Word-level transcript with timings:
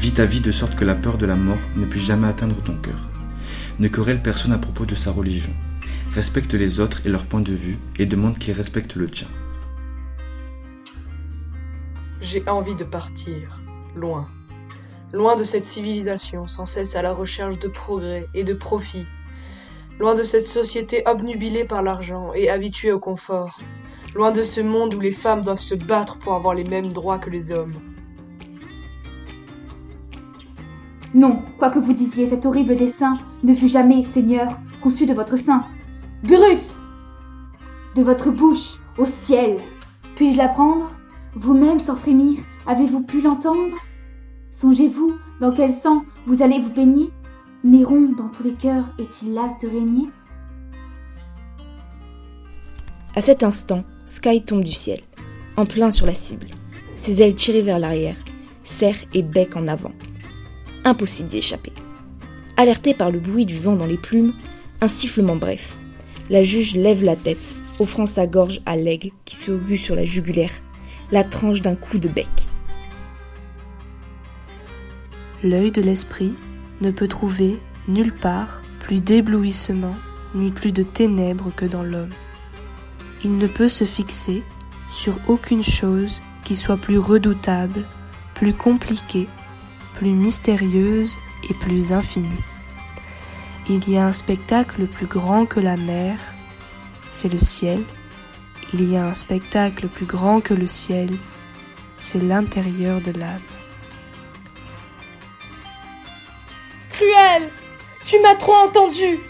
Vis 0.00 0.12
ta 0.12 0.24
vie 0.24 0.40
de 0.40 0.50
sorte 0.50 0.76
que 0.76 0.84
la 0.86 0.94
peur 0.94 1.18
de 1.18 1.26
la 1.26 1.36
mort 1.36 1.58
ne 1.76 1.84
puisse 1.84 2.06
jamais 2.06 2.26
atteindre 2.26 2.56
ton 2.62 2.74
cœur. 2.74 2.98
Ne 3.78 3.88
querelle 3.88 4.22
personne 4.22 4.52
à 4.52 4.58
propos 4.58 4.86
de 4.86 4.94
sa 4.94 5.10
religion. 5.10 5.52
Respecte 6.14 6.54
les 6.54 6.80
autres 6.80 7.02
et 7.04 7.10
leur 7.10 7.26
point 7.26 7.42
de 7.42 7.52
vue 7.52 7.76
et 7.98 8.06
demande 8.06 8.38
qu'ils 8.38 8.54
respectent 8.54 8.96
le 8.96 9.10
tien. 9.10 9.28
J'ai 12.22 12.48
envie 12.48 12.76
de 12.76 12.84
partir, 12.84 13.60
loin. 13.94 14.26
Loin 15.12 15.34
de 15.34 15.42
cette 15.42 15.64
civilisation 15.64 16.46
sans 16.46 16.64
cesse 16.64 16.94
à 16.94 17.02
la 17.02 17.12
recherche 17.12 17.58
de 17.58 17.66
progrès 17.66 18.26
et 18.32 18.44
de 18.44 18.54
profit. 18.54 19.06
Loin 19.98 20.14
de 20.14 20.22
cette 20.22 20.46
société 20.46 21.02
obnubilée 21.04 21.64
par 21.64 21.82
l'argent 21.82 22.32
et 22.32 22.48
habituée 22.48 22.92
au 22.92 23.00
confort. 23.00 23.58
Loin 24.14 24.30
de 24.30 24.44
ce 24.44 24.60
monde 24.60 24.94
où 24.94 25.00
les 25.00 25.10
femmes 25.10 25.42
doivent 25.42 25.58
se 25.58 25.74
battre 25.74 26.16
pour 26.18 26.34
avoir 26.34 26.54
les 26.54 26.62
mêmes 26.62 26.92
droits 26.92 27.18
que 27.18 27.28
les 27.28 27.50
hommes. 27.50 27.74
Non, 31.12 31.42
quoi 31.58 31.70
que 31.70 31.80
vous 31.80 31.92
disiez, 31.92 32.26
cet 32.26 32.46
horrible 32.46 32.76
dessin 32.76 33.18
ne 33.42 33.52
fut 33.52 33.68
jamais, 33.68 34.04
Seigneur, 34.04 34.46
conçu 34.80 35.06
de 35.06 35.14
votre 35.14 35.36
sein. 35.36 35.66
Burus 36.22 36.76
De 37.96 38.02
votre 38.02 38.30
bouche, 38.30 38.78
au 38.96 39.06
ciel. 39.06 39.58
Puis-je 40.14 40.36
l'apprendre? 40.36 40.92
Vous-même, 41.34 41.80
sans 41.80 41.96
frémir, 41.96 42.38
avez-vous 42.64 43.02
pu 43.02 43.22
l'entendre? 43.22 43.74
Songez-vous 44.52 45.14
dans 45.40 45.52
quel 45.52 45.70
sang 45.70 46.04
vous 46.26 46.42
allez 46.42 46.58
vous 46.58 46.72
baigner? 46.72 47.10
Néron, 47.62 48.12
dans 48.16 48.28
tous 48.28 48.42
les 48.42 48.52
cœurs, 48.52 48.92
est-il 48.98 49.32
las 49.32 49.58
de 49.62 49.68
régner? 49.68 50.08
À 53.14 53.20
cet 53.20 53.42
instant, 53.42 53.84
Sky 54.06 54.42
tombe 54.42 54.64
du 54.64 54.72
ciel, 54.72 55.00
en 55.56 55.66
plein 55.66 55.90
sur 55.90 56.06
la 56.06 56.14
cible, 56.14 56.46
ses 56.96 57.22
ailes 57.22 57.34
tirées 57.34 57.62
vers 57.62 57.78
l'arrière, 57.78 58.16
serre 58.64 58.98
et 59.14 59.22
bec 59.22 59.56
en 59.56 59.68
avant. 59.68 59.92
Impossible 60.84 61.28
d'y 61.28 61.38
échapper. 61.38 61.72
Alertée 62.56 62.94
par 62.94 63.10
le 63.10 63.20
bruit 63.20 63.46
du 63.46 63.56
vent 63.56 63.76
dans 63.76 63.86
les 63.86 63.98
plumes, 63.98 64.34
un 64.80 64.88
sifflement 64.88 65.36
bref. 65.36 65.76
La 66.28 66.42
juge 66.42 66.74
lève 66.74 67.04
la 67.04 67.16
tête, 67.16 67.54
offrant 67.78 68.06
sa 68.06 68.26
gorge 68.26 68.60
à 68.66 68.76
l'aigle 68.76 69.10
qui 69.24 69.36
se 69.36 69.52
rue 69.52 69.78
sur 69.78 69.94
la 69.94 70.04
jugulaire, 70.04 70.52
la 71.12 71.24
tranche 71.24 71.62
d'un 71.62 71.76
coup 71.76 71.98
de 71.98 72.08
bec. 72.08 72.28
L'œil 75.42 75.70
de 75.70 75.80
l'esprit 75.80 76.34
ne 76.80 76.90
peut 76.90 77.08
trouver 77.08 77.58
nulle 77.88 78.12
part 78.12 78.60
plus 78.80 79.00
d'éblouissement 79.00 79.94
ni 80.34 80.50
plus 80.50 80.72
de 80.72 80.82
ténèbres 80.82 81.50
que 81.54 81.64
dans 81.64 81.82
l'homme. 81.82 82.10
Il 83.24 83.38
ne 83.38 83.46
peut 83.46 83.68
se 83.68 83.84
fixer 83.84 84.42
sur 84.90 85.14
aucune 85.28 85.64
chose 85.64 86.22
qui 86.44 86.56
soit 86.56 86.76
plus 86.76 86.98
redoutable, 86.98 87.84
plus 88.34 88.52
compliquée, 88.52 89.28
plus 89.94 90.12
mystérieuse 90.12 91.16
et 91.48 91.54
plus 91.54 91.92
infinie. 91.92 92.28
Il 93.68 93.88
y 93.88 93.96
a 93.96 94.06
un 94.06 94.12
spectacle 94.12 94.86
plus 94.86 95.06
grand 95.06 95.46
que 95.46 95.60
la 95.60 95.76
mer, 95.76 96.16
c'est 97.12 97.32
le 97.32 97.38
ciel. 97.38 97.82
Il 98.74 98.90
y 98.90 98.96
a 98.96 99.06
un 99.06 99.14
spectacle 99.14 99.88
plus 99.88 100.06
grand 100.06 100.40
que 100.40 100.54
le 100.54 100.66
ciel, 100.66 101.10
c'est 101.96 102.22
l'intérieur 102.22 103.00
de 103.00 103.12
l'âme. 103.12 103.40
Tu 108.10 108.20
m'as 108.22 108.34
trop 108.34 108.54
entendu. 108.54 109.20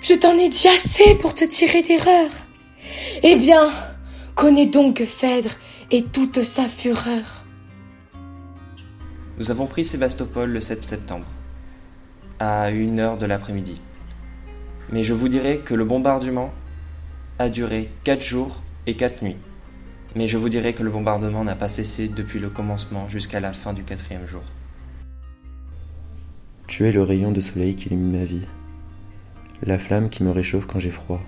Je 0.00 0.14
t'en 0.14 0.38
ai 0.38 0.48
dit 0.48 0.66
assez 0.66 1.14
pour 1.16 1.34
te 1.34 1.44
tirer 1.44 1.82
d'erreur. 1.82 2.30
Eh 3.22 3.36
bien, 3.36 3.70
connais 4.34 4.64
donc 4.64 5.04
Phèdre 5.04 5.50
et 5.90 6.04
toute 6.04 6.42
sa 6.42 6.68
fureur. 6.68 7.44
Nous 9.36 9.50
avons 9.50 9.66
pris 9.66 9.84
Sébastopol 9.84 10.50
le 10.50 10.60
7 10.60 10.84
septembre, 10.86 11.26
à 12.40 12.70
une 12.70 12.98
heure 12.98 13.18
de 13.18 13.26
l'après-midi. 13.26 13.78
Mais 14.90 15.02
je 15.02 15.12
vous 15.12 15.28
dirai 15.28 15.58
que 15.58 15.74
le 15.74 15.84
bombardement 15.84 16.50
a 17.38 17.50
duré 17.50 17.90
quatre 18.04 18.24
jours 18.24 18.56
et 18.86 18.96
quatre 18.96 19.22
nuits. 19.22 19.36
Mais 20.16 20.26
je 20.26 20.38
vous 20.38 20.48
dirai 20.48 20.72
que 20.72 20.82
le 20.82 20.90
bombardement 20.90 21.44
n'a 21.44 21.56
pas 21.56 21.68
cessé 21.68 22.08
depuis 22.08 22.38
le 22.38 22.48
commencement 22.48 23.08
jusqu'à 23.10 23.40
la 23.40 23.52
fin 23.52 23.74
du 23.74 23.84
quatrième 23.84 24.26
jour. 24.26 24.42
Tu 26.68 26.86
es 26.86 26.92
le 26.92 27.02
rayon 27.02 27.32
de 27.32 27.40
soleil 27.40 27.74
qui 27.74 27.86
illumine 27.86 28.18
ma 28.18 28.24
vie, 28.26 28.46
la 29.62 29.78
flamme 29.78 30.10
qui 30.10 30.22
me 30.22 30.30
réchauffe 30.30 30.66
quand 30.66 30.78
j'ai 30.78 30.90
froid. 30.90 31.22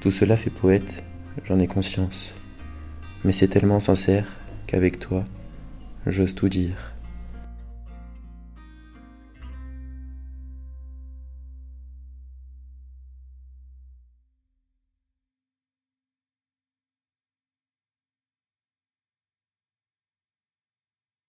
Tout 0.00 0.10
cela 0.10 0.38
fait 0.38 0.48
poète, 0.48 1.04
j'en 1.44 1.58
ai 1.58 1.66
conscience, 1.66 2.32
mais 3.24 3.32
c'est 3.32 3.48
tellement 3.48 3.78
sincère 3.78 4.26
qu'avec 4.66 4.98
toi, 4.98 5.26
j'ose 6.06 6.34
tout 6.34 6.48
dire. 6.48 6.94